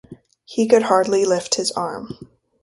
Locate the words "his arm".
1.53-2.11